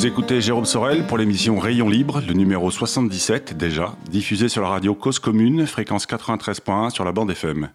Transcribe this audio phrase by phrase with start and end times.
[0.00, 4.70] Vous écoutez Jérôme Sorel pour l'émission Rayon Libre, le numéro 77 déjà, diffusé sur la
[4.70, 7.68] radio Cause Commune, fréquence 93.1 sur la bande FM.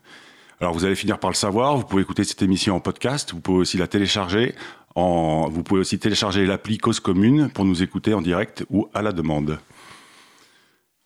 [0.59, 3.41] Alors vous allez finir par le savoir, vous pouvez écouter cette émission en podcast, vous
[3.41, 4.55] pouvez aussi la télécharger,
[4.95, 9.11] vous pouvez aussi télécharger l'appli Cause Commune pour nous écouter en direct ou à la
[9.11, 9.59] demande.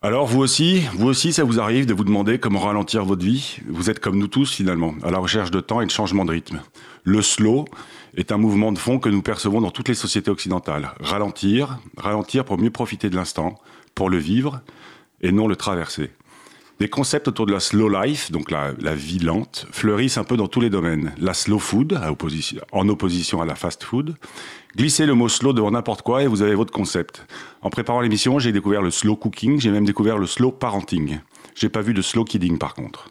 [0.01, 3.57] Alors vous aussi, vous aussi, ça vous arrive de vous demander comment ralentir votre vie
[3.67, 6.31] Vous êtes comme nous tous finalement, à la recherche de temps et de changement de
[6.31, 6.61] rythme.
[7.03, 7.65] Le slow
[8.15, 10.91] est un mouvement de fond que nous percevons dans toutes les sociétés occidentales.
[10.99, 13.55] Ralentir, ralentir pour mieux profiter de l'instant,
[13.95, 14.61] pour le vivre
[15.21, 16.11] et non le traverser.
[16.79, 20.47] Des concepts autour de la slow life, donc la, vie lente, fleurissent un peu dans
[20.47, 21.13] tous les domaines.
[21.17, 21.99] La slow food,
[22.71, 24.15] en opposition à la fast food.
[24.77, 27.25] Glissez le mot slow devant n'importe quoi et vous avez votre concept.
[27.61, 31.19] En préparant l'émission, j'ai découvert le slow cooking, j'ai même découvert le slow parenting.
[31.53, 33.09] J'ai pas vu de slow kidding par contre.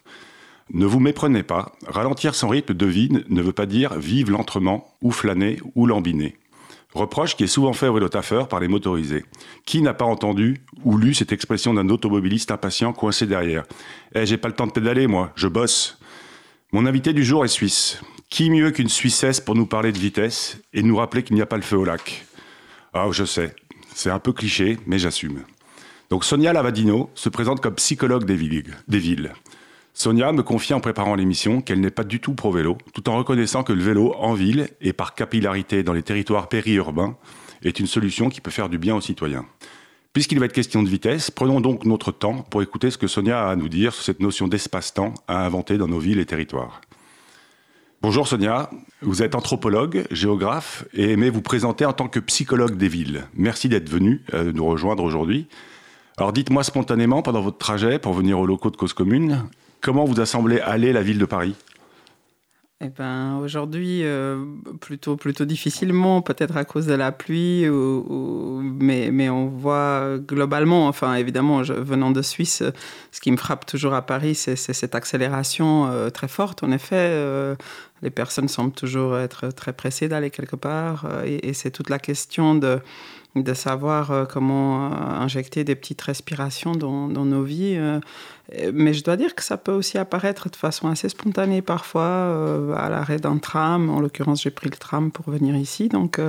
[0.70, 4.94] Ne vous méprenez pas, ralentir son rythme de vie ne veut pas dire vivre lentement,
[5.00, 6.36] ou flâner, ou lambiner.
[6.94, 9.24] Reproche qui est souvent fait au vélo-taffeur par les motorisés.
[9.64, 13.64] Qui n'a pas entendu ou lu cette expression d'un automobiliste impatient coincé derrière
[14.14, 15.98] Eh, j'ai pas le temps de pédaler, moi, je bosse.
[16.72, 18.00] Mon invité du jour est suisse.
[18.30, 21.46] Qui mieux qu'une Suissesse pour nous parler de vitesse et nous rappeler qu'il n'y a
[21.46, 22.26] pas le feu au lac?
[22.92, 23.54] Ah, je sais,
[23.94, 25.44] c'est un peu cliché, mais j'assume.
[26.10, 28.24] Donc Sonia Lavadino se présente comme psychologue.
[28.24, 28.36] Des
[28.98, 29.32] villes.
[30.00, 33.64] Sonia me confie en préparant l'émission qu'elle n'est pas du tout pro-vélo, tout en reconnaissant
[33.64, 37.16] que le vélo en ville et par capillarité dans les territoires périurbains
[37.64, 39.44] est une solution qui peut faire du bien aux citoyens.
[40.12, 43.48] Puisqu'il va être question de vitesse, prenons donc notre temps pour écouter ce que Sonia
[43.48, 46.80] a à nous dire sur cette notion d'espace-temps à inventer dans nos villes et territoires.
[48.00, 48.70] Bonjour Sonia,
[49.02, 53.24] vous êtes anthropologue, géographe et aimez vous présenter en tant que psychologue des villes.
[53.34, 55.48] Merci d'être venu euh, nous rejoindre aujourd'hui.
[56.18, 59.48] Alors dites-moi spontanément pendant votre trajet pour venir aux locaux de Cause Commune,
[59.80, 61.54] Comment vous a semblé aller la ville de Paris?
[62.80, 64.44] Eh ben, aujourd'hui, euh,
[64.80, 71.14] plutôt, plutôt difficilement, peut-être à cause de la pluie, mais, mais on voit globalement, enfin
[71.14, 72.62] évidemment, venant de Suisse,
[73.10, 76.62] ce qui me frappe toujours à Paris, c'est cette accélération euh, très forte.
[76.62, 77.56] En effet, euh,
[78.02, 82.54] les personnes semblent toujours être très pressées d'aller quelque part, et c'est toute la question
[82.54, 82.78] de
[83.42, 87.76] de savoir euh, comment euh, injecter des petites respirations dans, nos vies.
[87.76, 88.00] Euh.
[88.72, 92.88] mais je dois dire que ça peut aussi apparaître de façon assez spontanée parfois à
[92.88, 93.90] l'arrêt d'un tram.
[93.90, 95.88] En l'occurrence, j'ai pris le tram pour venir ici.
[95.88, 96.20] Donc,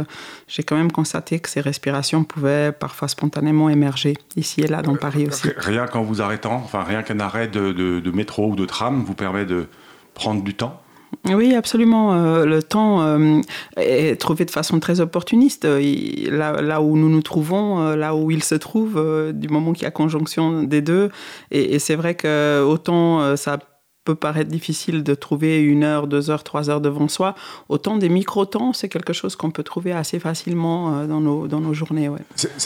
[0.47, 4.95] j'ai quand même constaté que ces respirations pouvaient parfois spontanément émerger ici et là dans
[4.95, 5.49] Paris aussi.
[5.57, 9.45] Rien qu'en vous arrêtant, enfin rien qu'un arrêt de métro ou de tram vous permet
[9.45, 9.67] de
[10.13, 10.81] prendre du temps?
[11.25, 12.13] Oui, absolument.
[12.13, 13.41] Euh, le temps euh,
[13.77, 15.65] est trouvé de façon très opportuniste.
[15.65, 19.01] là, où nous nous trouvons, euh, là où il se trouve,
[19.33, 21.09] du moment qu'il y a conjonction des deux.
[21.51, 23.59] Et, c'est vrai que autant ça
[24.05, 27.35] peut paraître difficile de trouver une heure, deux heures, trois heures devant soi,
[27.67, 31.73] autant des micro-temps, c'est quelque chose qu'on peut trouver assez facilement dans, nos, dans nos
[31.73, 32.09] journées.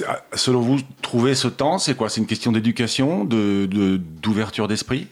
[0.07, 2.09] Ah, selon vous, trouver ce temps, c'est quoi?
[2.09, 5.07] C'est une question d'éducation, d'ouverture d'esprit?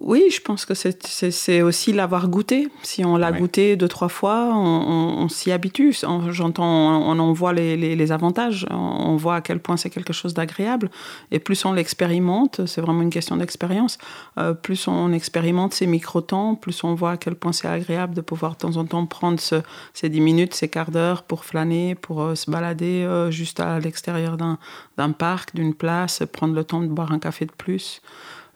[0.00, 2.68] Oui, je pense que c'est aussi l'avoir goûté.
[2.82, 5.94] Si on l'a goûté deux, trois fois, on, s'y habitue.
[6.30, 10.90] J'entends, on en voit les, avantages, on voit à quel point c'est quelque chose d'agréable.
[11.30, 13.98] Et plus on l'expérimente, c'est vraiment une question d'expérience,
[14.38, 18.20] euh, plus on expérimente ces micro-temps, plus on voit à quel point c'est agréable de
[18.20, 22.22] pouvoir de temps en temps prendre ces dix minutes, ces quarts d'heure pour flâner, pour
[22.22, 26.86] euh, se balader euh, juste à l'extérieur d'un parc, d'une place, prendre le temps de
[26.86, 28.02] boire un café de plus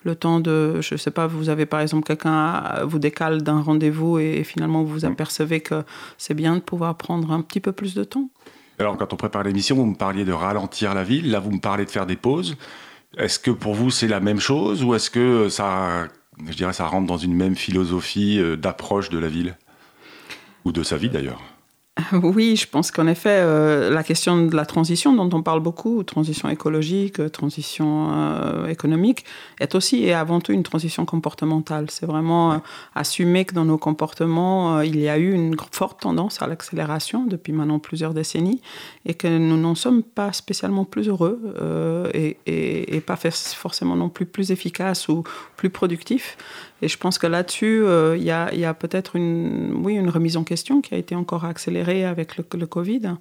[0.04, 3.60] le temps de, je ne sais pas, vous avez par exemple quelqu'un vous décale d'un
[3.60, 5.12] rendez-vous et, finalement vous mm.
[5.12, 5.84] apercevez que
[6.18, 8.28] c'est bien de pouvoir prendre un petit peu plus de temps.
[8.78, 11.60] Alors quand on prépare l'émission, vous me parliez de ralentir la ville, là vous me
[11.60, 12.56] parlez de faire des pauses.
[13.16, 16.08] Est-ce que pour vous c'est la même chose ou est-ce que ça,
[16.46, 19.56] je dirais, ça rentre dans une même philosophie euh, d'approche de la ville?
[20.64, 21.40] Ou de sa vie d'ailleurs?
[22.22, 26.02] Oui, je pense qu'en effet, euh, la question de la transition dont on parle beaucoup,
[26.02, 29.24] transition écologique, transition euh, économique,
[29.60, 31.90] est aussi et avant tout une transition comportementale.
[31.90, 32.56] C'est vraiment euh,
[32.94, 37.52] assumer que dans nos comportements, il y a eu une forte tendance à l'accélération depuis
[37.52, 38.60] maintenant plusieurs décennies
[39.06, 41.54] et que nous n'en sommes pas spécialement plus heureux
[42.12, 45.24] et, et, pas forcément non plus plus efficaces ou
[45.56, 46.36] plus productifs.
[46.82, 47.84] Et je pense que là-dessus,
[48.16, 51.14] il y a, y a peut-être une, oui, une remise en question qui a été
[51.14, 53.16] encore accélérée avec le, Covid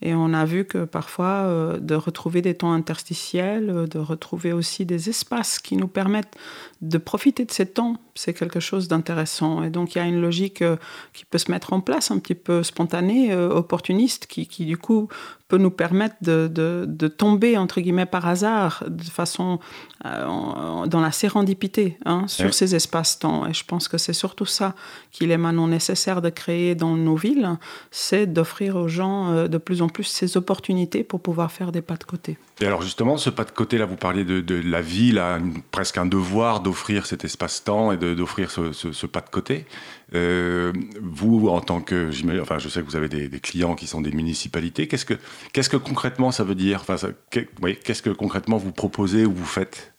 [0.00, 5.08] Et on a vu que parfois, de retrouver des temps interstitiels, de retrouver aussi des
[5.08, 6.36] espaces qui nous permettent
[6.82, 9.64] de profiter de ces temps, c'est quelque chose d'intéressant.
[9.64, 10.62] Et donc, il y a une logique
[11.12, 15.08] qui peut se mettre en place, un petit peu spontanée, opportuniste, qui, qui du coup
[15.48, 19.58] peut nous permettre de, de, tomber, entre guillemets, par hasard, de façon
[20.04, 23.46] euh, dans la sérendipité hein, sur ces espaces-temps.
[23.46, 24.74] Et je pense que c'est surtout ça
[25.10, 27.56] qu'il est maintenant nécessaire de créer dans nos villes,
[27.90, 31.82] c'est d'offrir aux gens euh, de plus en plus ces opportunités pour pouvoir faire des
[31.82, 32.38] pas de côté.
[32.60, 35.38] Et alors justement, ce pas de côté, là, vous parliez de, la ville, a
[35.70, 39.66] presque un devoir d'offrir cet espace-temps et d'offrir ce, pas de côté.
[40.14, 44.00] Euh, vous, en tant que, enfin, je sais que vous avez des, clients qui sont
[44.00, 44.88] des municipalités.
[44.88, 45.14] Qu'est-ce que,
[45.52, 46.80] que concrètement ça veut dire?
[46.80, 46.96] Enfin,
[47.30, 49.92] Qu'est-ce que concrètement vous proposez ou vous faites?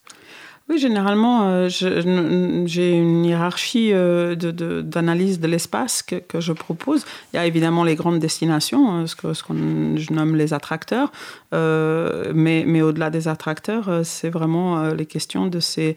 [0.70, 7.06] Oui, généralement, euh, j'ai une hiérarchie euh, d'analyse de, l'espace que, que, je propose.
[7.34, 9.44] Il y a évidemment les grandes destinations, hein, ce qu'on ce
[9.96, 11.12] je nomme les attracteurs,
[11.56, 15.96] euh, mais, mais au-delà des attracteurs, c'est vraiment les questions de ces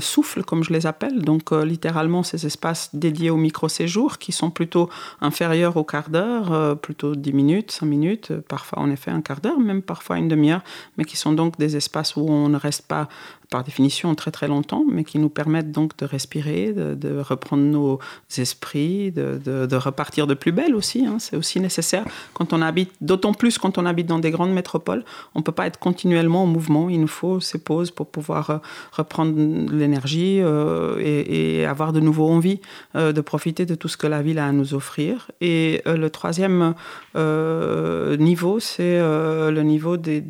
[0.00, 4.88] souffles, comme je les appelle, donc littéralement ces espaces dédiés au micro-séjour qui sont plutôt
[5.20, 9.58] inférieurs au quart d'heure, plutôt 10 minutes, 5 minutes, parfois en effet un quart d'heure,
[9.58, 10.62] même parfois une demi-heure,
[10.98, 13.08] mais qui sont donc des espaces où on ne reste pas
[13.54, 18.00] par définition très très longtemps, mais qui nous permettent donc de respirer, de, reprendre nos
[18.36, 21.06] esprits, de, repartir de plus belle aussi.
[21.06, 21.18] Hein.
[21.20, 25.04] C'est aussi nécessaire quand on habite, d'autant plus quand on habite dans des grandes métropoles.
[25.36, 26.88] On ne peut pas être continuellement en mouvement.
[26.90, 28.58] Il nous faut ces pauses pour pouvoir euh,
[28.92, 32.60] reprendre l'énergie euh, et, avoir de nouveau envie
[32.94, 35.30] euh, de profiter de tout ce que la ville a à nous offrir.
[35.40, 36.74] Et le troisième
[37.14, 40.20] niveau, c'est le niveau des,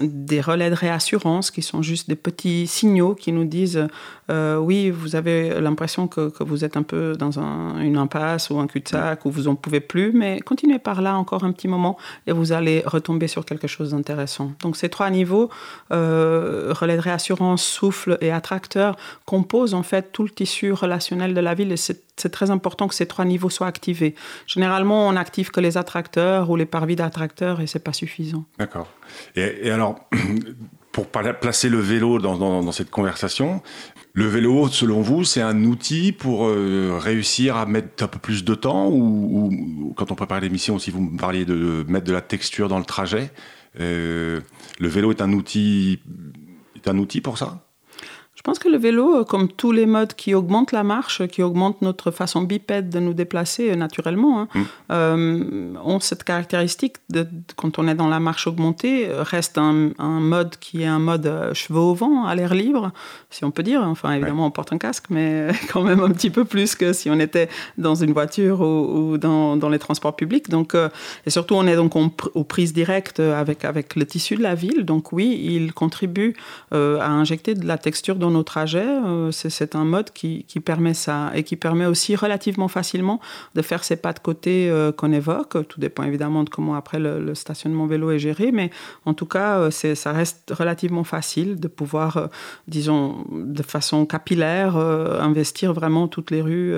[0.00, 3.86] des relais de réassurance qui sont juste des petits signaux qui nous disent
[4.30, 8.66] euh, oui, vous avez l'impression que, vous êtes un peu dans une impasse ou un
[8.66, 11.96] cul-de-sac où vous n'en pouvez plus, mais continuez par là encore un petit moment
[12.26, 14.52] et vous allez retomber sur quelque chose d'intéressant.
[14.62, 15.48] Donc ces trois niveaux,
[15.92, 21.54] euh, relais de réassurance, souffle attracteur, composent en fait tout le tissu relationnel de la
[21.54, 24.14] ville et c'est très important que ces trois niveaux soient activés.
[24.46, 28.44] Généralement, on n'active que les attracteurs ou les parvis d'attracteurs et c'est pas suffisant.
[28.58, 28.88] D'accord.
[29.34, 29.96] Et, alors,
[30.92, 33.62] pour placer le vélo dans, cette conversation,
[34.14, 38.44] le vélo, selon vous, c'est un outil pour euh, réussir à mettre un peu plus
[38.44, 42.22] de temps ou, quand on prépare l'émission, si vous me parliez de mettre de la
[42.22, 43.30] texture dans le trajet,
[43.80, 44.40] euh,
[44.78, 46.00] le vélo est un outil,
[46.74, 47.65] est un outil pour ça?
[48.46, 51.82] Pense que le vélo, euh, comme tous les modes qui augmentent la marche, qui augmentent
[51.82, 54.62] notre façon bipède de nous déplacer euh, naturellement, hein, mm.
[54.92, 57.26] euh, ont cette caractéristique de,
[57.56, 61.80] quand on est dans la marche augmentée, reste un, mode qui est un mode cheveux
[61.80, 62.92] au vent, à l'air libre,
[63.30, 63.82] si on peut dire.
[63.82, 67.10] Enfin, évidemment, on porte un casque, mais quand même un petit peu plus que si
[67.10, 67.48] on était
[67.78, 70.48] dans une voiture ou, dans, dans, les transports publics.
[70.48, 70.74] Donc,
[71.26, 74.84] et surtout, on est donc aux prises directes avec, avec le tissu de la ville.
[74.84, 76.36] Donc oui, il contribue
[76.70, 78.86] à injecter de la texture dans nos trajets.
[78.86, 83.20] Euh, c'est un mode qui, permet ça et qui permet aussi relativement facilement
[83.54, 85.66] de faire ces pas de côté euh, qu'on évoque.
[85.68, 88.70] Tout dépend évidemment de comment après le, stationnement vélo est géré, mais
[89.04, 92.28] en tout cas, euh, ça reste relativement facile de pouvoir,
[92.68, 96.74] disons, de façon capillaire, investir vraiment toutes les rues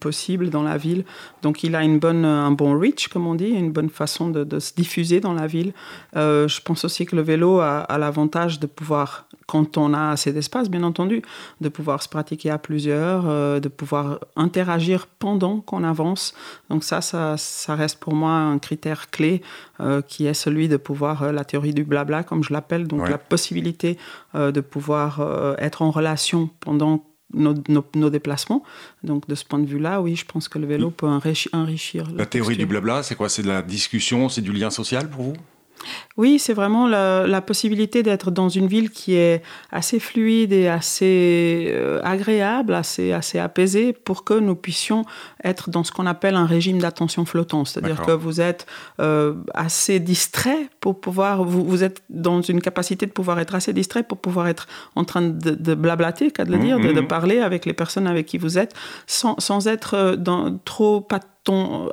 [0.00, 1.04] possibles dans la ville.
[1.42, 4.58] Donc il a une bonne, un bon reach, comme on dit, une bonne façon de,
[4.58, 5.72] se diffuser dans la ville.
[6.14, 10.32] je pense aussi que le vélo a, a l'avantage de pouvoir, quand on a assez
[10.32, 11.22] d'espace, bien entendu,
[11.60, 16.34] de pouvoir se pratiquer à plusieurs, euh, de pouvoir interagir pendant qu'on avance.
[16.70, 17.36] Donc ça, ça,
[17.74, 19.42] reste pour moi un critère clé
[19.80, 23.08] euh, qui est celui de pouvoir, euh, la théorie du blabla, comme je l'appelle, donc
[23.08, 23.98] la possibilité
[24.34, 28.62] de pouvoir être en relation pendant nos, nos, déplacements.
[29.02, 32.08] Donc de ce point de vue-là, oui, je pense que le vélo peut enrichir.
[32.14, 33.28] La théorie du blabla, c'est quoi?
[33.28, 35.34] C'est de la discussion, c'est du lien social pour vous?
[36.16, 41.66] Oui, c'est vraiment la, possibilité d'être dans une ville qui est assez fluide et assez
[41.70, 45.04] euh, agréable, assez, assez apaisée pour que nous puissions
[45.42, 47.68] être dans ce qu'on appelle un régime d'attention flottante.
[47.68, 48.66] C'est-à-dire que vous êtes
[49.00, 53.72] euh, assez distrait pour pouvoir, vous, vous, êtes dans une capacité de pouvoir être assez
[53.72, 57.06] distrait pour pouvoir être en train de, blablater, qu'à de le mmh, dire, de, mmh.
[57.08, 58.74] parler avec les personnes avec qui vous êtes,
[59.06, 61.06] sans, sans être euh, dans, trop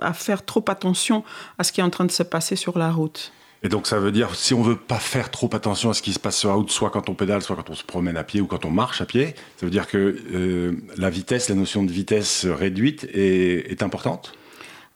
[0.01, 1.23] à faire trop attention
[1.57, 3.31] à ce qui est en train de se passer sur la route.
[3.61, 6.13] Et donc ça veut dire, si on veut pas faire trop attention à ce qui
[6.13, 8.23] se passe sur la route, soit quand on pédale, soit quand on se promène à
[8.23, 11.55] pied ou quand on marche à pied, ça veut dire que euh, la vitesse, la
[11.55, 14.33] notion de vitesse réduite est, est importante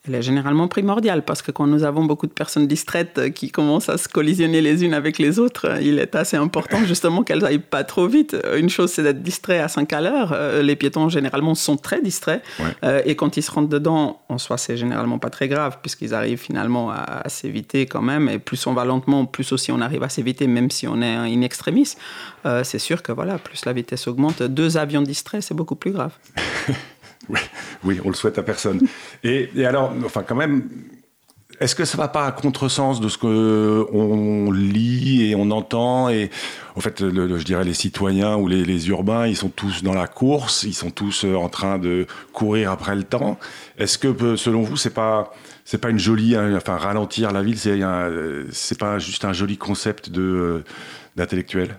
[0.06, 3.88] elle est généralement primordiale parce que quand nous avons beaucoup de personnes distraites qui commencent
[3.88, 7.60] à se collisionner les unes avec les autres, il est assez important justement qu'elles aillent
[7.60, 8.36] pas trop vite.
[8.58, 10.34] Une chose, c'est d'être distrait à 5 à l'heure.
[10.34, 12.44] Euh, les piétons, généralement, sont très distraits.
[12.84, 16.14] Euh, et quand ils se rentrent dedans, en soi, c'est généralement pas très grave puisqu'ils
[16.14, 18.28] arrivent finalement à, s'éviter quand même.
[18.28, 21.16] Et plus on va lentement, plus aussi on arrive à s'éviter, même si on est
[21.16, 21.96] in extremis.
[22.46, 25.92] Euh, c'est sûr que voilà, plus la vitesse augmente, deux avions distraits, c'est beaucoup plus
[25.92, 26.12] grave.
[27.30, 27.40] Oui,
[27.84, 28.82] oui, on le souhaite à personne.
[29.24, 30.70] Et, alors, enfin, quand même,
[31.60, 36.10] est-ce que ça va pas à contresens de ce que on lit et on entend
[36.10, 36.30] et
[36.76, 40.64] en fait, je dirais les citoyens ou les, urbains, ils sont tous dans la course,
[40.64, 43.38] ils sont tous euh, en train de courir après le temps.
[43.78, 45.32] Est-ce que, selon vous, c'est pas
[45.66, 47.80] c'est pas une jolie, hein, enfin ralentir la ville, c'est
[48.52, 50.64] c'est pas juste un joli concept de euh,
[51.16, 51.78] d'intellectuel?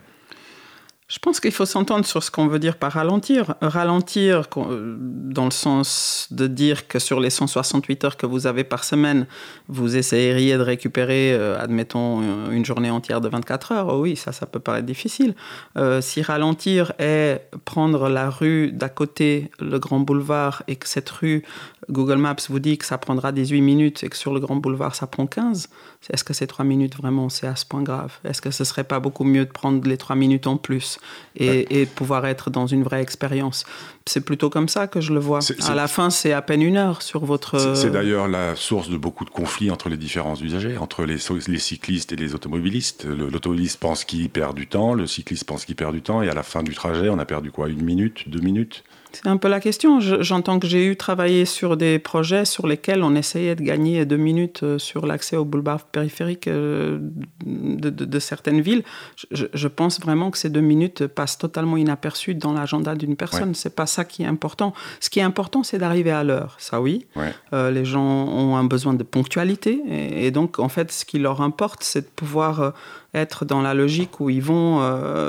[1.14, 3.54] Je pense qu'il faut s'entendre sur ce qu'on veut dire par ralentir.
[3.60, 8.64] Ralentir euh, dans le sens de dire que sur les 168 heures que vous avez
[8.64, 9.28] par semaine,
[9.68, 13.86] vous essayeriez de récupérer, euh, admettons, une journée entière de 24 heures.
[13.94, 15.36] Oh oui, ça, ça peut paraître difficile.
[15.78, 21.10] Euh, si ralentir est prendre la rue d'à côté, le grand boulevard, et que cette
[21.10, 21.44] rue,
[21.90, 24.96] Google Maps vous dit que ça prendra 18 minutes et que sur le grand boulevard,
[24.96, 25.68] ça prend 15,
[26.10, 28.12] est-ce que ces 3 minutes, vraiment, c'est à ce point grave?
[28.24, 30.98] Est-ce que ce serait pas beaucoup mieux de prendre les 3 minutes en plus
[31.36, 33.64] et, pouvoir être dans une vraie expérience?
[34.06, 35.40] C'est plutôt comme ça que je le vois.
[35.66, 37.74] À la fin, c'est à peine une heure sur votre.
[37.74, 41.16] C'est d'ailleurs la source de beaucoup de conflits entre les différents usagers, entre les,
[41.48, 43.04] les cyclistes et les automobilistes.
[43.06, 46.34] L'automobiliste pense qu'il perd du temps, le cycliste pense qu'il perd du temps, et à
[46.34, 48.84] la fin du trajet, on a perdu quoi Une minute, deux minutes?
[49.14, 50.00] C'est un peu la question.
[50.00, 54.16] J'entends que j'ai eu travaillé sur des projets sur lesquels on essayait de gagner deux
[54.16, 56.98] minutes euh, sur l'accès au boulevard périphérique euh,
[57.44, 58.82] de, certaines villes.
[59.30, 63.54] Je, pense vraiment que ces deux minutes passent totalement inaperçues dans l'agenda d'une personne.
[63.54, 64.74] Ce C'est pas ça qui est important.
[65.00, 66.56] Ce qui est important, c'est d'arriver à l'heure.
[66.58, 67.06] Ça, oui.
[67.52, 69.80] Euh, les gens ont un besoin de ponctualité.
[70.24, 72.74] Et, donc, en fait, ce qui leur importe, c'est de pouvoir
[73.14, 74.80] être dans la logique où ils vont,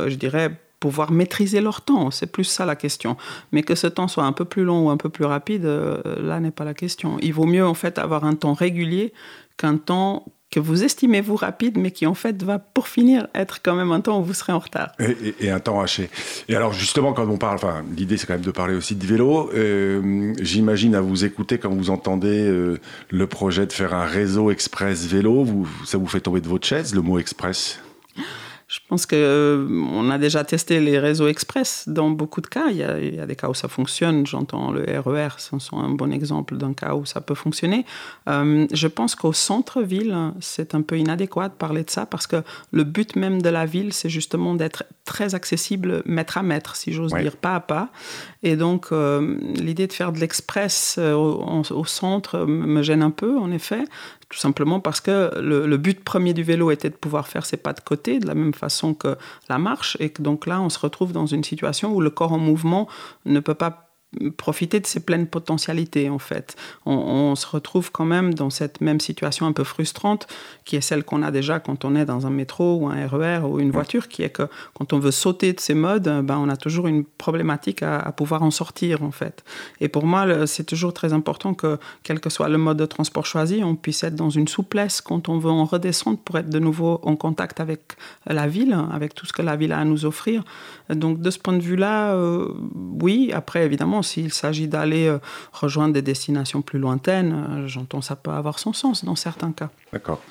[0.08, 0.52] je dirais,
[0.86, 2.12] pouvoir maîtriser leur temps.
[2.12, 3.18] C'est plus ça la question.
[3.52, 6.00] Mais que ce temps soit un peu plus long ou un peu plus rapide, euh,
[6.22, 7.18] là n'est pas la question.
[7.22, 9.12] Il vaut mieux en fait avoir un temps régulier
[9.58, 13.60] qu'un temps que vous estimez vous rapide, mais qui en fait va pour finir être
[13.62, 14.94] quand même un temps où vous serez en retard.
[15.42, 16.10] Et, un temps haché.
[16.48, 19.06] Et alors justement, quand on parle, enfin l'idée c'est quand même de parler aussi de
[19.06, 19.52] vélo.
[19.54, 24.50] Euh, j'imagine à vous écouter quand vous entendez euh, le projet de faire un réseau
[24.50, 25.46] express vélo,
[25.84, 27.82] ça vous fait tomber de votre chaise le mot express?
[28.76, 32.66] Je pense qu'on euh, a déjà testé les réseaux express dans beaucoup de cas.
[32.70, 34.28] Il y a, des cas où ça fonctionne.
[34.28, 37.86] J'entends le RER, e c'est un bon exemple d'un cas où ça peut fonctionner.
[38.28, 42.44] Euh, je pense qu'au centre-ville, c'est un peu inadéquat de parler de ça parce que
[42.74, 46.92] le but même de la ville, c'est justement d'être très accessible mètre à mètre, si
[46.92, 47.90] j'ose dire, pas à pas.
[48.44, 53.52] Et donc, euh, l'idée de faire de l'express au, centre me gêne un peu, en
[53.52, 53.86] effet.
[54.30, 57.74] Tout simplement parce que le, but premier du vélo était de pouvoir faire ses pas
[57.74, 59.18] de côté de la même façon que
[59.50, 62.34] la marche et que donc là on se retrouve dans une situation où le corps
[62.34, 62.88] en mouvement
[63.26, 63.85] ne peut pas
[64.38, 66.56] profiter de ses pleines potentialités en fait.
[66.86, 70.28] On, se retrouve quand même dans cette même situation un peu frustrante
[70.64, 73.40] qui est celle qu'on a déjà quand on est dans un métro ou un RER
[73.42, 76.38] e ou une voiture, qui est que quand on veut sauter de ces modes, ben,
[76.38, 79.44] on a toujours une problématique à, pouvoir en sortir en fait.
[79.82, 83.26] Et pour moi, c'est toujours très important que quel que soit le mode de transport
[83.26, 86.60] choisi, on puisse être dans une souplesse quand on veut en redescendre pour être de
[86.60, 87.82] nouveau en contact avec
[88.26, 90.44] la ville, avec tout ce que la ville a à nous offrir.
[90.90, 92.54] Donc de ce point de vue-là, euh,
[93.02, 95.18] oui, après évidemment, s'il s'agit d'aller euh,
[95.52, 99.70] rejoindre des destinations plus lointaines, euh, j'entends ça peut avoir son sens dans certains cas.
[99.92, 100.22] D'accord.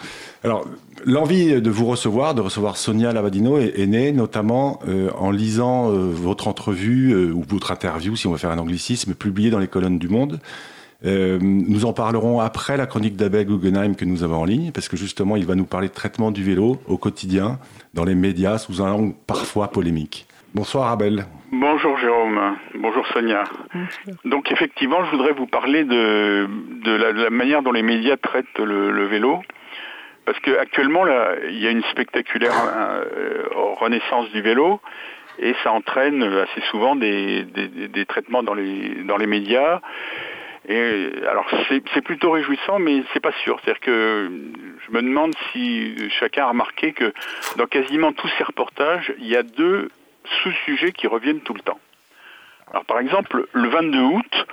[0.42, 0.66] Alors,
[1.04, 6.48] l'envie de vous recevoir, de recevoir Sonia Lavadino, est, née notamment euh, en lisant votre
[6.48, 10.08] entrevue ou votre interview, si on veut faire un anglicisme, publiée dans les colonnes du
[10.08, 10.40] Monde.
[11.02, 14.96] nous en parlerons après la chronique d'Abel Guggenheim que nous avons en ligne, parce que
[14.96, 17.58] justement, il va nous parler de traitement du vélo au quotidien,
[17.92, 20.26] dans les médias, sous un angle parfois polémique.
[20.54, 21.24] Bonsoir Abel.
[21.50, 23.42] Bonjour Jérôme, bonjour Sonia.
[24.24, 26.46] Donc effectivement, je voudrais vous parler de,
[26.86, 29.42] la, manière dont les médias traitent le, vélo.
[30.24, 31.06] Parce qu'actuellement,
[31.48, 33.46] il y a une spectaculaire euh,
[33.80, 34.80] renaissance du vélo
[35.40, 37.44] et ça entraîne assez souvent des,
[38.06, 39.80] traitements dans les, dans les médias.
[40.68, 43.58] Et alors c'est plutôt réjouissant, mais c'est pas sûr.
[43.64, 44.30] C'est-à-dire que
[44.86, 47.12] je me demande si chacun a remarqué que
[47.56, 49.88] dans quasiment tous ces reportages, il y a deux
[50.42, 51.80] sous-sujets qui reviennent tout le temps.
[52.70, 54.46] Alors par exemple, le 22 août,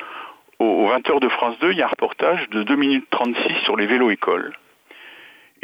[0.59, 3.75] aux 20h de France 2, il y a un reportage de 2 minutes 36 sur
[3.77, 4.53] les vélos écoles.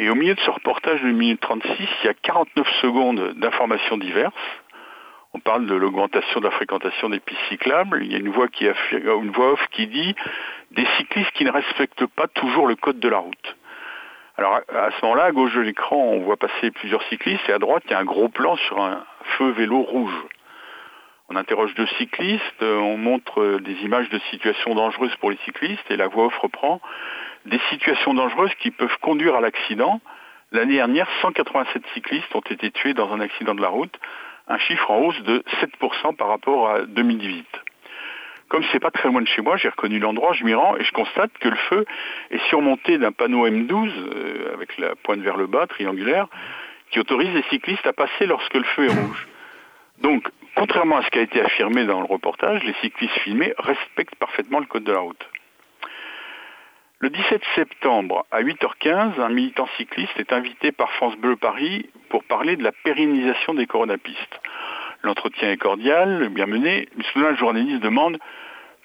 [0.00, 3.34] Et au milieu de ce reportage de 2 minutes 36, il y a 49 secondes
[3.36, 4.34] d'informations diverses.
[5.34, 8.02] On parle de l'augmentation de la fréquentation des pistes cyclables.
[8.02, 10.14] Il y a une voix, qui une voix off qui dit
[10.70, 13.56] des cyclistes qui ne respectent pas toujours le code de la route.
[14.36, 17.58] Alors à ce moment-là, à gauche de l'écran, on voit passer plusieurs cyclistes et à
[17.58, 19.04] droite, il y a un gros plan sur un
[19.36, 20.14] feu vélo rouge.
[21.28, 25.96] On interroge deux cyclistes, on montre des images de situations dangereuses pour les cyclistes et
[25.96, 26.80] la voix off reprend
[27.44, 30.00] des situations dangereuses qui peuvent conduire à l'accident.
[30.52, 33.94] L'année dernière, 187 cyclistes ont été tués dans un accident de la route,
[34.48, 37.46] un chiffre en hausse de 7% par rapport à 2018.
[38.48, 40.84] Comme c'est pas très loin de chez moi, j'ai reconnu l'endroit, je m'y rends et
[40.84, 41.84] je constate que le feu
[42.30, 46.28] est surmonté d'un panneau M12 euh, avec la pointe vers le bas, triangulaire,
[46.90, 49.28] qui autorise les cyclistes à passer lorsque le feu est rouge.
[50.00, 54.16] Donc, contrairement à ce qui a été affirmé dans le reportage, les cyclistes filmés respectent
[54.16, 55.28] parfaitement le code de la route.
[57.00, 62.24] Le 17 septembre à 8h15, un militant cycliste est invité par France Bleu Paris pour
[62.24, 64.40] parler de la pérennisation des coronapistes.
[65.02, 66.88] L'entretien est cordial, bien mené.
[66.96, 68.18] Mais soudain, le journaliste demande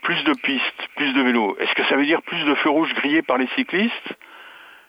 [0.03, 1.57] plus de pistes, plus de vélos.
[1.59, 4.13] Est-ce que ça veut dire plus de feux rouges grillés par les cyclistes?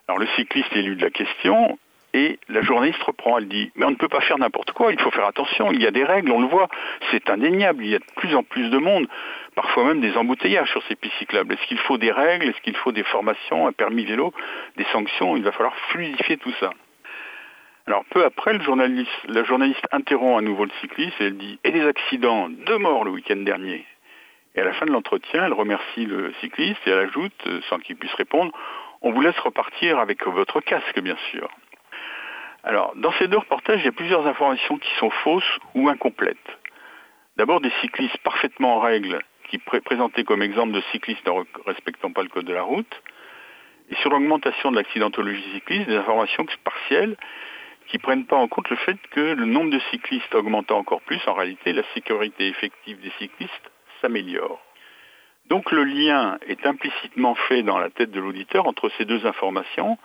[0.06, 1.78] Alors le cycliste est élu de la question
[2.14, 5.00] et la journaliste reprend, elle dit, mais on ne peut pas faire n'importe quoi, il
[5.00, 6.68] faut faire attention, il y a des règles, on le voit,
[7.10, 9.08] c'est indéniable, il y a de plus en plus de monde,
[9.56, 11.52] parfois même des embouteillages sur ces pistes cyclables.
[11.52, 14.32] Est-ce qu'il faut des règles, est-ce qu'il faut des formations, un permis vélo,
[14.76, 16.70] des sanctions Il va falloir fluidifier tout ça.
[17.88, 21.58] Alors peu après, le journaliste, la journaliste interrompt à nouveau le cycliste et elle dit
[21.64, 23.84] Et des accidents, deux morts le week-end dernier.
[24.54, 27.96] Et à la fin de l'entretien, elle remercie le cycliste et elle ajoute, sans qu'il
[27.96, 28.52] puisse répondre,
[29.02, 31.50] On vous laisse repartir avec votre casque, bien sûr.
[32.64, 36.58] Alors, dans ces deux reportages, il y a plusieurs informations qui sont fausses ou incomplètes.
[37.36, 42.22] D'abord, des cyclistes parfaitement en règle, qui présentés comme exemple de cyclistes ne respectant pas
[42.22, 43.02] le code de la route.
[43.90, 47.16] Et sur l'augmentation de l'accidentologie cycliste, des informations partielles
[47.88, 51.02] qui ne prennent pas en compte le fait que le nombre de cyclistes augmentant encore
[51.02, 54.58] plus, en réalité, la sécurité effective des cyclistes s'améliore.
[55.50, 59.98] Donc le lien est implicitement fait dans la tête de l'auditeur entre ces deux informations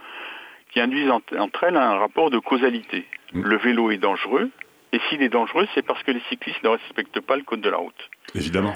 [0.69, 3.05] qui induisent entre elles un rapport de causalité.
[3.33, 3.41] Mm.
[3.43, 4.49] Le vélo est dangereux,
[4.91, 7.69] et s'il est dangereux, c'est parce que les cyclistes ne respectent pas le code de
[7.69, 8.09] la route.
[8.33, 8.75] Évidemment.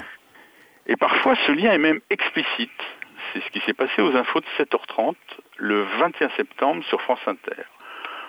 [0.86, 2.70] Et parfois, ce lien est même explicite.
[3.32, 5.14] C'est ce qui s'est passé aux infos de 7h30
[5.56, 7.62] le 21 septembre sur France Inter.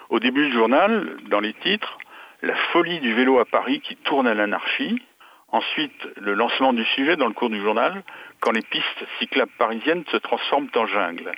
[0.10, 1.98] Au début du journal, dans les titres,
[2.42, 5.02] la folie du vélo à Paris qui tourne à l'anarchie.
[5.50, 8.04] Ensuite, le lancement du sujet dans le cours du journal,
[8.40, 11.32] quand les pistes cyclables parisiennes se transforment en jungle.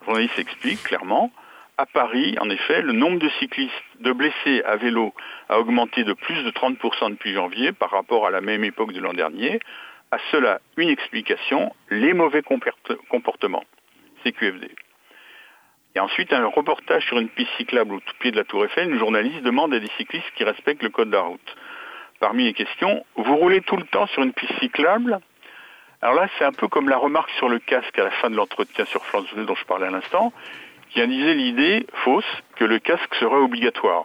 [0.00, 1.32] Le journaliste explique clairement,
[1.78, 5.12] à Paris, en effet, le nombre de cyclistes, de blessés à vélo
[5.48, 9.00] a augmenté de plus de 30% depuis janvier par rapport à la même époque de
[9.00, 9.60] l'an dernier.
[10.10, 13.64] À cela, une explication, les mauvais comportements.
[14.24, 14.70] CQFD.
[15.94, 18.98] Et ensuite, un reportage sur une piste cyclable au pied de la Tour Eiffel, une
[18.98, 21.56] journaliste demande à des cyclistes qui respectent le code de la route.
[22.20, 25.20] Parmi les questions, vous roulez tout le temps sur une piste cyclable?
[26.00, 28.36] Alors là, c'est un peu comme la remarque sur le casque à la fin de
[28.36, 30.32] l'entretien sur France 2 dont je parlais à l'instant,
[30.90, 32.24] qui indiquait l'idée fausse
[32.56, 34.04] que le casque serait obligatoire.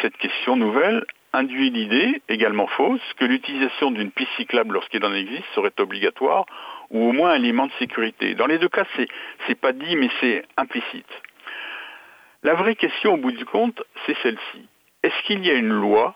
[0.00, 5.46] Cette question nouvelle induit l'idée, également fausse, que l'utilisation d'une piste cyclable lorsqu'il en existe
[5.54, 6.46] serait obligatoire
[6.90, 8.34] ou au moins un élément de sécurité.
[8.34, 9.08] Dans les deux cas, c'est,
[9.48, 11.10] n'est pas dit, mais c'est implicite.
[12.42, 14.68] La vraie question, au bout du compte, c'est celle-ci.
[15.02, 16.14] Est-ce qu'il y a une loi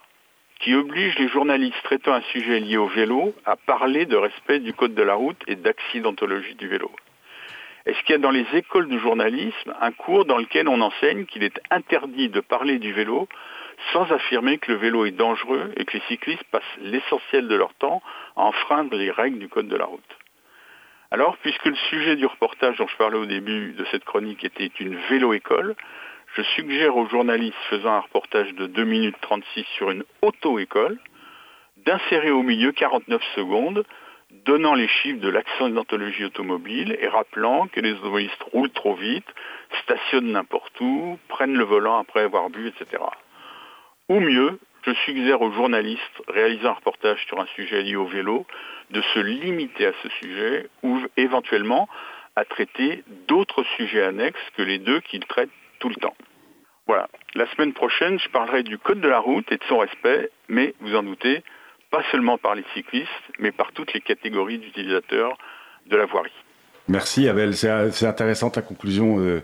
[0.60, 4.72] qui oblige les journalistes traitant un sujet lié au vélo à parler de respect du
[4.72, 6.90] code de la route et d'accidentologie du vélo?
[7.90, 11.26] Est-ce qu'il y a dans les écoles de journalisme un cours dans lequel on enseigne
[11.26, 13.28] qu'il est interdit de parler du vélo
[13.92, 17.74] sans affirmer que le vélo est dangereux et que les cyclistes passent l'essentiel de leur
[17.74, 18.00] temps
[18.36, 20.18] à enfreindre les règles du code de la route?
[21.10, 24.70] Alors, puisque le sujet du reportage dont je parlais au début de cette chronique était
[24.78, 25.74] une vélo-école,
[26.36, 30.96] je suggère aux journalistes faisant un reportage de 2 minutes 36 sur une auto-école
[31.78, 33.84] d'insérer au milieu 49 secondes
[34.44, 39.26] donnant les chiffres de l'accidentologie automobile et rappelant que les automobilistes roulent trop vite,
[39.82, 43.02] stationnent n'importe où, prennent le volant après avoir bu, etc.
[44.08, 48.46] Ou mieux, je suggère aux journalistes réalisant un reportage sur un sujet lié au vélo
[48.90, 51.88] de se limiter à ce sujet ou éventuellement
[52.36, 56.16] à traiter d'autres sujets annexes que les deux qu'ils traitent tout le temps.
[56.86, 57.08] Voilà.
[57.34, 60.74] La semaine prochaine, je parlerai du code de la route et de son respect, mais
[60.80, 61.42] vous en doutez,
[61.90, 65.36] pas seulement par les cyclistes, mais par toutes les catégories d'utilisateurs
[65.86, 66.32] de la voirie.
[66.88, 69.18] Merci Abel, c'est intéressant ta conclusion.
[69.20, 69.42] Euh,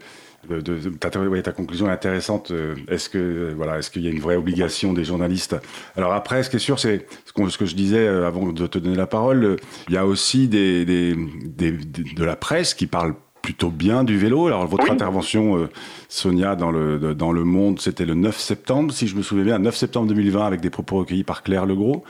[1.01, 2.51] ta, conclusion est intéressante.
[2.51, 5.57] Euh, est-ce que voilà, est-ce qu'il y a une vraie obligation des journalistes?
[5.97, 8.79] Alors après, ce qui est sûr, c'est ce, que je disais euh, avant de te
[8.79, 9.57] donner la parole.
[9.89, 13.15] Il y a aussi de la presse qui parle
[13.47, 14.49] plutôt bien du vélo.
[14.49, 15.69] Alors votre intervention, euh,
[16.09, 19.59] Sonia, dans le dans le Monde, c'était le 9 septembre, si je me souviens bien,
[19.61, 22.03] 9 septembre 2020, avec des propos recueillis par Claire Legros.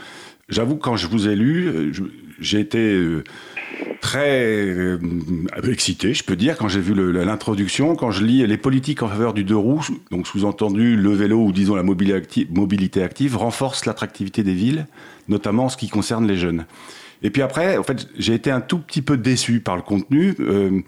[0.48, 1.92] J'avoue, quand je vous ai lu,
[2.40, 2.98] j'ai été
[4.00, 4.98] très
[5.68, 9.34] excité, je peux dire, quand j'ai vu l'introduction, quand je lis les politiques en faveur
[9.34, 13.84] du deux roues, donc sous-entendu le vélo ou disons la mobilité active, mobilité active renforce
[13.84, 14.86] l'attractivité des villes,
[15.28, 16.64] notamment en ce qui concerne les jeunes.
[17.22, 20.34] Et puis après, en fait, j'ai été un tout petit peu déçu par le contenu,
[20.40, 20.80] euh,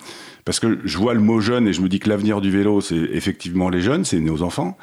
[0.45, 2.81] parce que je vois le mot jeune et je me dis que l'avenir du vélo,
[2.81, 4.77] c'est effectivement les jeunes, c'est nos enfants.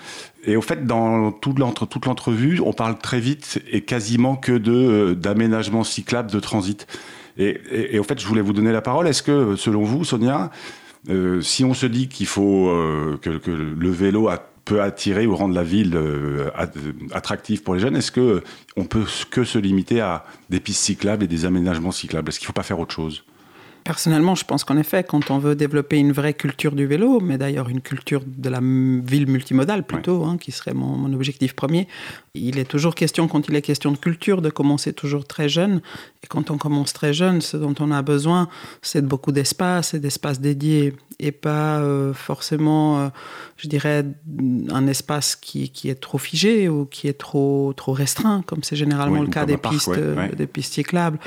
[0.46, 5.16] Et au fait, dans toute l'entrevue, on parle très vite et quasiment que de euh,
[5.16, 6.88] d'aménagement cyclable, de transit.
[7.38, 9.08] Et, et, au fait, je voulais vous donner la parole.
[9.08, 10.52] Est-ce que, selon vous, Sonia,
[11.10, 12.72] euh, si on se dit qu'il faut
[13.22, 16.50] que, que, le vélo a peut attirer ou rendre la ville euh,
[17.14, 17.96] attractive pour les jeunes.
[17.96, 18.44] Est-ce que
[18.76, 22.30] on peut que se limiter à des pistes cyclables et des aménagements cyclables?
[22.30, 23.24] Est-ce qu'il ne faut pas faire autre chose?
[23.86, 27.38] Personnellement, je pense qu'en effet, quand on veut développer une vraie culture du vélo, mais
[27.38, 31.88] d'ailleurs une culture de la ville multimodale plutôt, hein, qui serait mon, mon, objectif premier,
[32.34, 35.82] il est toujours question, quand il est question de culture, de commencer toujours très jeune.
[36.24, 38.50] Et quand on commence très jeune, ce dont on a besoin,
[38.82, 43.08] c'est de beaucoup d'espace et d'espace dédié, et pas euh, forcément, euh,
[43.58, 44.06] je dirais,
[44.70, 48.76] un espace qui, qui, est trop figé ou qui est trop, trop restreint, comme c'est
[48.76, 49.98] généralement le cas des, pistes,
[50.36, 51.20] des pistes cyclables.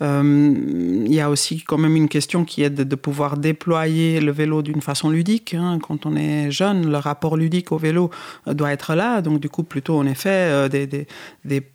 [0.00, 4.32] Euh, il y a aussi quand même une question qui est de, pouvoir déployer le
[4.32, 5.54] vélo d'une façon ludique.
[5.54, 5.78] Hein.
[5.82, 8.10] Quand on est jeune, le rapport ludique au vélo
[8.46, 9.22] doit être là.
[9.22, 11.06] Donc du coup, plutôt en effet, des, des,
[11.44, 11.71] des, des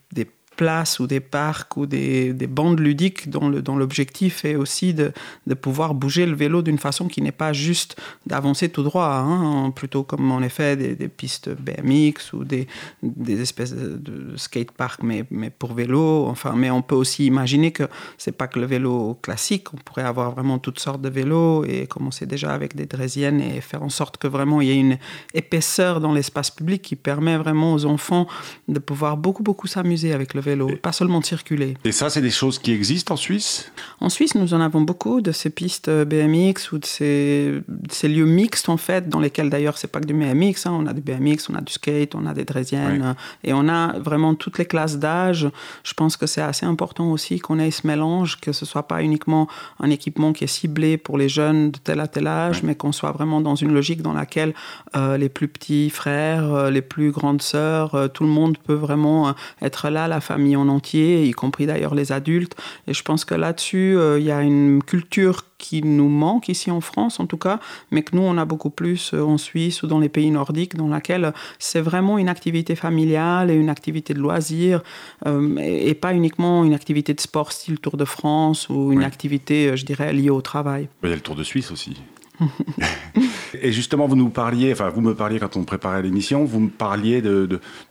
[0.58, 4.94] places ou des parcs ou des, des bandes ludiques dont, le, dont l'objectif est aussi
[4.94, 5.14] de,
[5.46, 9.72] de, pouvoir bouger le vélo d'une façon qui n'est pas juste d'avancer tout droit, hein,
[9.72, 12.68] plutôt comme en effet des, des, pistes BMX ou des,
[13.04, 16.26] des espèces de, de skate park mais, mais pour vélo.
[16.28, 17.84] Enfin, mais on peut aussi imaginer que
[18.18, 21.86] c'est pas que le vélo classique, on pourrait avoir vraiment toutes sortes de vélos et
[21.88, 24.98] commencer déjà avec des draisiennes et faire en sorte que vraiment il y ait une
[25.34, 28.28] épaisseur dans l'espace public qui permet vraiment aux enfants
[28.68, 31.76] de pouvoir beaucoup beaucoup s'amuser avec le vélo, pas seulement de circuler.
[31.84, 33.72] Et ça, c'est des choses qui existent en Suisse?
[34.00, 38.26] En Suisse, nous en avons beaucoup de ces pistes BMX ou de ces, ces lieux
[38.26, 40.72] mixtes en fait, dans lesquels d'ailleurs c'est pas que du BMX, hein.
[40.74, 43.50] on a du BMX, on a du skate, on a des draisiennes, oui.
[43.50, 45.50] et on a vraiment toutes les classes d'âge.
[45.84, 49.02] Je pense que c'est assez important aussi qu'on ait ce mélange, que ce soit pas
[49.04, 49.48] uniquement
[49.80, 52.68] un équipement qui est ciblé pour les jeunes de tel à tel âge, oui.
[52.68, 54.54] mais qu'on soit vraiment dans une logique dans laquelle
[54.96, 58.74] euh, les plus petits frères, euh, les plus grandes sœurs, euh, tout le monde peut
[58.74, 62.56] vraiment être là, la famille famille en entier, y compris d'ailleurs les adultes.
[62.88, 66.70] Et je pense que là-dessus, il euh, y a une culture qui nous manque ici
[66.70, 69.82] en France en tout cas, mais que nous on a beaucoup plus euh, en Suisse
[69.82, 74.14] ou dans les pays nordiques, dans laquelle c'est vraiment une activité familiale et une activité
[74.14, 74.84] de loisir,
[75.26, 79.00] euh, et, et, pas uniquement une activité de sport style Tour de France ou une
[79.00, 79.06] oui.
[79.06, 80.88] activité, je dirais, liée au travail.
[81.02, 81.98] Il y a le Tour de Suisse aussi.
[83.62, 86.70] Et justement, vous nous parliez, enfin, vous me parliez quand on préparait l'émission, vous me
[86.70, 87.22] parliez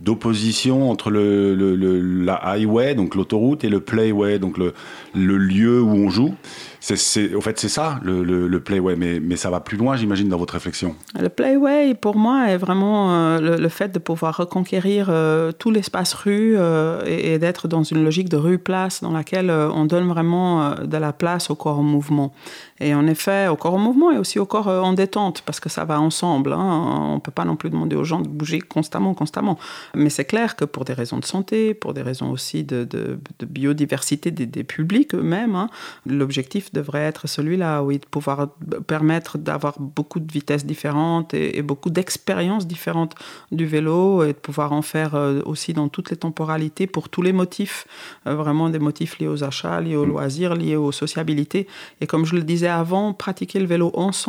[0.01, 1.55] d'opposition entre le,
[2.25, 4.73] la highway, donc l'autoroute, et le playway, donc le,
[5.15, 6.35] lieu où on joue.
[6.89, 10.55] Au fait, c'est ça, le, playway, mais, mais ça va plus loin, j'imagine, dans votre
[10.55, 10.95] réflexion.
[11.19, 16.15] Le playway, pour moi, est vraiment euh, le, fait de pouvoir reconquérir euh, tout l'espace
[16.15, 20.97] rue euh, et, d'être dans une logique de rue-place dans laquelle on donne vraiment de
[20.97, 22.33] la place au corps en mouvement.
[22.79, 25.61] Et en effet, au corps en mouvement et aussi au corps euh, en détente, parce
[25.61, 26.53] que ça va ensemble.
[26.53, 27.11] Hein.
[27.11, 29.59] On ne peut pas non plus demander aux gens de bouger constamment, constamment.
[29.95, 33.19] Mais c'est clair que pour des raisons de santé, pour des raisons aussi de, de,
[33.39, 35.69] de biodiversité des, des publics eux-mêmes, hein,
[36.07, 38.49] l'objectif devrait être celui-là, oui, de pouvoir
[38.87, 43.15] permettre d'avoir beaucoup de vitesses différentes et, et beaucoup d'expériences différentes
[43.53, 47.23] du vélo et de pouvoir en faire euh, aussi dans toutes les temporalités pour tous
[47.23, 47.87] les motifs,
[48.27, 50.11] euh, vraiment des motifs liés aux achats, liés aux mmh.
[50.11, 51.67] loisirs, liés aux sociabilités.
[52.01, 54.26] Et comme je le disais avant, pratiquer le vélo ensemble,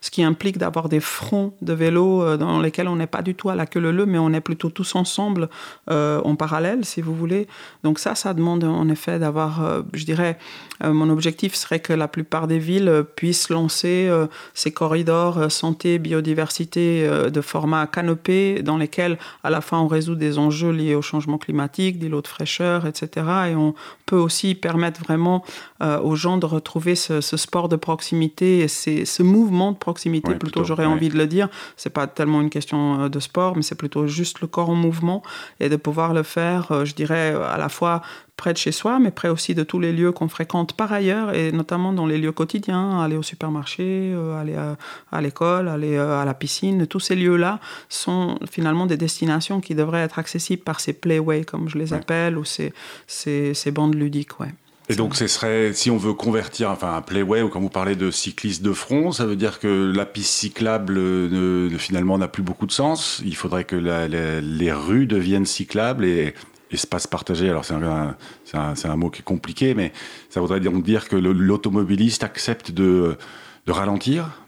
[0.00, 3.34] ce qui implique d'avoir des fronts de vélo euh, dans lesquels on n'est pas du
[3.34, 5.48] tout à la queue leu mais on est plutôt tous ensemble
[5.90, 7.48] euh, en parallèle, si vous voulez.
[7.82, 10.38] Donc ça, ça demande en effet d'avoir, euh, je dirais,
[10.82, 14.10] mon objectif serait que la plupart des villes puissent lancer
[14.54, 20.38] ces corridors santé, biodiversité de format canopé dans lesquels à la fois on résout des
[20.38, 23.26] enjeux liés au changement climatique, des lots de fraîcheur, etc.
[23.50, 23.74] Et on
[24.06, 25.44] peut aussi permettre vraiment
[25.82, 29.78] euh, aux gens de retrouver ce, ce sport de proximité et ces, ce mouvement de
[29.78, 30.92] proximité, ouais, plutôt, plutôt j'aurais ouais.
[30.92, 31.48] envie de le dire.
[31.76, 35.22] C'est pas tellement une question de sport, mais c'est plutôt juste le corps en mouvement
[35.58, 38.02] et de pouvoir le faire, euh, je dirais, à la fois
[38.36, 41.34] près de chez soi, mais près aussi de tous les lieux qu'on fréquente par ailleurs,
[41.34, 44.78] et notamment dans les lieux quotidiens, aller au supermarché, euh, aller à,
[45.12, 46.86] à l'école, aller euh, à la piscine.
[46.86, 51.68] Tous ces lieux-là sont finalement des destinations qui devraient être accessibles par ces playways, comme
[51.68, 52.72] je les appelle, ou ces,
[53.06, 54.40] ces, ces bandes ludiques.
[54.40, 54.54] Ouais.
[54.90, 57.94] Et donc, ce serait, si on veut convertir, enfin, un playway, ou quand vous parlez
[57.94, 60.98] de cyclistes de front, ça veut dire que la piste cyclable
[61.78, 63.22] finalement n'a plus beaucoup de sens.
[63.24, 66.34] Il faudrait que les rues deviennent cyclables et
[66.72, 67.48] espace partagé.
[67.48, 68.16] Alors c'est un,
[68.52, 69.92] un, mot qui est compliqué, mais
[70.28, 73.16] ça voudrait donc dire que l'automobiliste accepte de,
[73.66, 74.42] de ralentir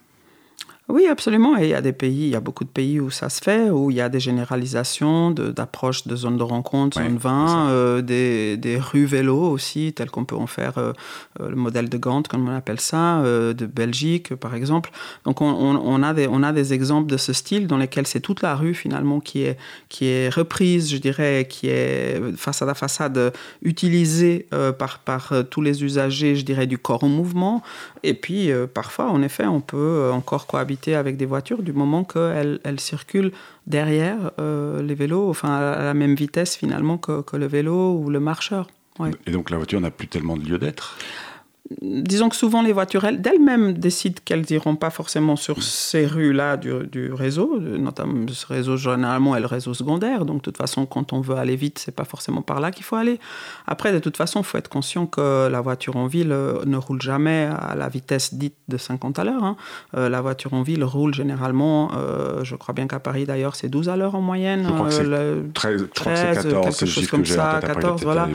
[0.92, 1.56] oui, absolument.
[1.56, 3.40] Et il y a des pays, il y a beaucoup de pays où ça se
[3.40, 8.02] fait, où il y a des généralisations d'approches de, zones de rencontre, zones 20, euh,
[8.02, 10.92] des, des, rues vélo aussi, telles qu'on peut en faire euh,
[11.40, 14.90] euh, le modèle de Gand, comme on appelle ça, de Belgique par exemple.
[15.24, 18.20] Donc on, on, a des, on a des exemples de ce style dans lesquels c'est
[18.20, 19.56] toute la rue finalement qui est,
[19.88, 24.46] qui est reprise, je dirais, qui est façade à façade utilisée
[24.78, 27.62] par, par tous les usagers, je dirais, du corps en mouvement.
[28.02, 32.60] Et puis parfois, en effet, on peut encore cohabiter avec des voitures du moment qu'elles
[32.64, 33.32] elles circulent
[33.66, 38.20] derrière euh, les vélos, enfin à la même vitesse finalement que le vélo ou le
[38.20, 38.68] marcheur.
[39.26, 40.96] Et donc la voiture n'a plus tellement de lieu d'être
[41.80, 47.12] disons que souvent les voitures d'elles-mêmes décident qu'elles n'iront pas forcément sur ces rues-là du,
[47.12, 51.20] réseau, notamment ce réseau généralement est le réseau secondaire, donc de toute façon quand on
[51.20, 53.18] veut aller vite, c'est pas forcément par là qu'il faut aller.
[53.66, 56.76] Après, de toute façon, il faut être conscient que la voiture en ville euh, ne
[56.76, 59.44] roule jamais à la vitesse dite de 50 à l'heure.
[59.44, 59.56] Hein.
[59.96, 63.68] Euh, la voiture en ville roule généralement, euh, je crois bien qu'à Paris d'ailleurs, c'est
[63.68, 64.64] 12 à l'heure en moyenne.
[64.66, 68.28] Je crois que c'est 13, 13, 14, quelque chose comme ça, 14, voilà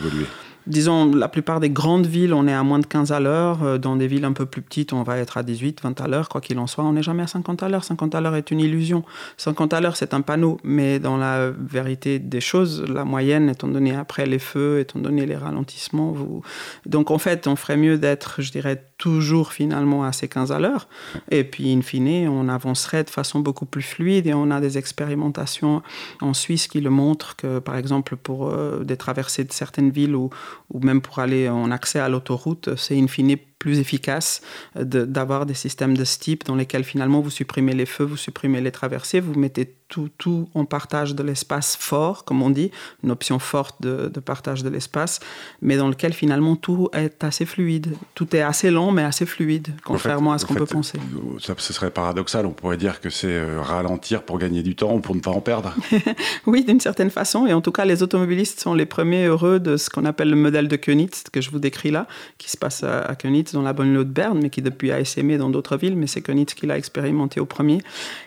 [0.68, 3.64] disons, la plupart des grandes villes, on est à moins de 15 à l'heure.
[3.64, 6.08] Euh, dans des villes un peu plus petites, on va être à 18, 20 à
[6.08, 6.30] l'heure.
[6.30, 7.84] Quoi qu'il en soit, on n'est jamais à 50 à l'heure.
[7.84, 9.04] 50 à l'heure est une illusion.
[9.38, 10.60] 50 à l'heure, c'est un panneau.
[10.64, 15.26] Mais dans la vérité des choses, la moyenne, étant donné après les feux, étant donné
[15.26, 16.42] les ralentissements, vous...
[16.86, 20.60] donc en fait, on ferait mieux d'être, je dirais, toujours finalement à ces 15 à
[20.60, 20.88] l'heure.
[21.30, 24.28] Et puis, in fine, on avancerait de façon beaucoup plus fluide.
[24.28, 25.84] Et on a des expérimentations
[26.22, 30.16] en Suisse qui le montrent que, par exemple, pour euh, des traversées de certaines villes
[30.16, 30.30] où
[30.74, 34.42] ou même pour aller en accès à l'autoroute, c'est in fine plus efficace
[34.76, 38.62] d'avoir des systèmes de ce type dans lesquels finalement vous supprimez les feux, vous supprimez
[38.62, 42.72] les traversées, vous mettez tout, tout en partage de l'espace fort, comme on dit,
[43.04, 45.20] une option forte de, partage de l'espace,
[45.62, 47.96] mais dans lequel finalement tout est assez fluide.
[48.16, 51.00] Tout est assez lent, mais assez fluide, contrairement à ce qu'on peut penser.
[51.40, 54.94] Ça, ce serait paradoxal, on pourrait dire que c'est euh, ralentir pour gagner du temps
[54.96, 55.74] ou pour ne pas en perdre.
[56.46, 59.78] oui, d'une certaine façon, et en tout cas, les automobilistes sont les premiers heureux de
[59.78, 62.84] ce qu'on appelle le modèle de Könitz, que je vous décris là, qui se passe
[62.84, 63.16] à, à
[63.54, 66.22] dans la bonne de Berne, mais qui depuis a essaimé dans d'autres villes, mais c'est
[66.22, 67.80] Konitz qui l'a expérimenté au premier.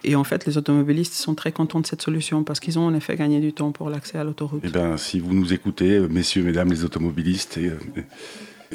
[0.05, 2.95] Et en fait, les automobilistes sont très contents de cette solution parce qu'ils ont en
[2.95, 4.63] effet gagné du temps pour l'accès à l'autoroute.
[4.65, 7.77] Eh bien, si vous nous écoutez, messieurs, mesdames les automobilistes, euh,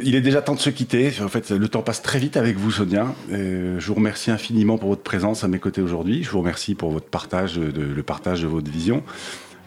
[0.02, 1.12] il est déjà temps de se quitter.
[1.24, 3.14] En fait, le temps passe très vite avec vous, Sonia.
[3.30, 6.24] je vous remercie infiniment pour votre présence à mes côtés aujourd'hui.
[6.24, 9.04] Je vous remercie pour votre partage, le partage de votre vision.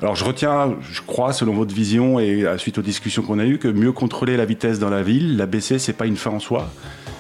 [0.01, 3.59] Alors je retiens, je crois, selon votre vision et suite aux discussions qu'on a eues,
[3.59, 6.39] que mieux contrôler la vitesse dans la ville, la baisser, c'est pas une fin en
[6.39, 6.71] soi.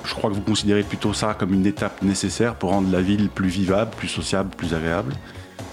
[0.04, 3.30] Je crois que vous considérez plutôt ça comme une étape nécessaire pour rendre la ville
[3.30, 5.12] plus vivable, plus sociable, plus agréable.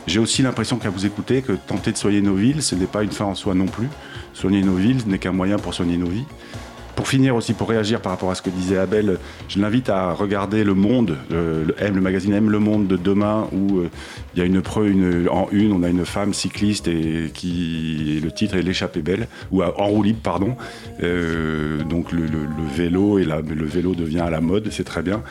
[0.08, 3.04] J'ai aussi l'impression qu'à vous écouter que tenter de soigner nos villes, ce n'est pas
[3.04, 3.88] une fin en soi non plus.
[4.34, 6.26] Soigner nos villes n'est qu'un moyen pour soigner nos vies.
[6.96, 9.18] Pour finir aussi, pour réagir par rapport à ce que disait Abel,
[9.50, 13.50] je l'invite à regarder Le Monde, le, M, le magazine M Le Monde de demain,
[13.52, 13.90] où euh,
[14.34, 18.32] il y a une, une, en une, on a une femme cycliste et qui le
[18.32, 20.56] titre est l'échappée belle, ou en roue libre, pardon.
[21.04, 22.28] Euh, donc le,
[22.74, 25.22] vélo et le vélo devient à la mode, c'est très bien.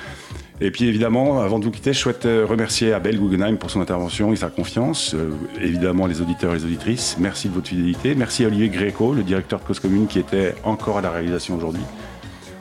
[0.60, 3.80] Et puis évidemment, avant de vous quitter, je souhaite euh, remercier Abel Guggenheim pour son
[3.80, 5.14] intervention et sa confiance.
[5.14, 8.14] Euh, évidemment, les auditeurs et les auditrices, merci de votre fidélité.
[8.14, 11.56] Merci à Olivier Gréco, le directeur de Cause Commune, qui était encore à la réalisation
[11.56, 11.82] aujourd'hui.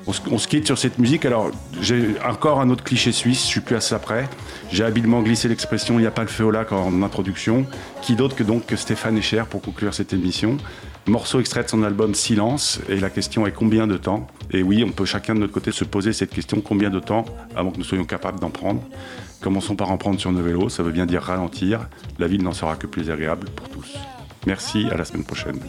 [0.06, 1.26] On se, quitte sur cette musique.
[1.26, 1.50] Alors,
[1.82, 4.02] j'ai encore un autre cliché suisse, je suis plus à ça.
[4.72, 7.66] J'ai habilement glissé l'expression il n'y a pas le feu au lac en introduction.
[8.02, 10.58] Qui d'autre que donc Stéphane Echer pour conclure cette émission?
[11.06, 12.80] Morceau extrait de son album Silence.
[12.89, 14.28] Et la question est combien de temps?
[14.52, 17.24] Et oui, on peut chacun de notre côté se poser cette question combien de temps
[17.56, 18.82] avant que nous soyons capables d'en prendre?
[19.42, 21.88] Commençons par en prendre sur nos vélos, ça veut bien dire ralentir.
[22.20, 23.94] La ville n'en sera que plus agréable pour tous.
[24.46, 25.60] Merci, à la semaine prochaine.